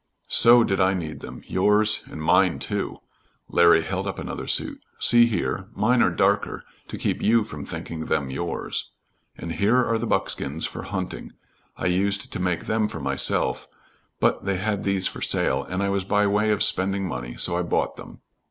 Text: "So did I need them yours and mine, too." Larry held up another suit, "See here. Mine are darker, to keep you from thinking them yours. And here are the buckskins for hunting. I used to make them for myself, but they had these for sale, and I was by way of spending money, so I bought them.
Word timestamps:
"So 0.29 0.63
did 0.63 0.79
I 0.81 0.95
need 0.95 1.19
them 1.19 1.43
yours 1.45 2.01
and 2.07 2.19
mine, 2.23 2.57
too." 2.57 2.97
Larry 3.49 3.83
held 3.83 4.07
up 4.07 4.17
another 4.17 4.47
suit, 4.47 4.81
"See 4.97 5.27
here. 5.27 5.67
Mine 5.75 6.01
are 6.01 6.09
darker, 6.09 6.63
to 6.87 6.97
keep 6.97 7.21
you 7.21 7.43
from 7.43 7.67
thinking 7.67 8.05
them 8.07 8.31
yours. 8.31 8.89
And 9.37 9.51
here 9.51 9.85
are 9.85 9.99
the 9.99 10.07
buckskins 10.07 10.65
for 10.65 10.81
hunting. 10.81 11.33
I 11.77 11.85
used 11.85 12.33
to 12.33 12.39
make 12.41 12.65
them 12.65 12.87
for 12.87 12.99
myself, 12.99 13.67
but 14.19 14.43
they 14.43 14.57
had 14.57 14.85
these 14.85 15.07
for 15.07 15.21
sale, 15.21 15.63
and 15.65 15.83
I 15.83 15.89
was 15.89 16.03
by 16.03 16.25
way 16.25 16.49
of 16.49 16.63
spending 16.63 17.07
money, 17.07 17.35
so 17.37 17.55
I 17.55 17.61
bought 17.61 17.95
them. 17.95 18.21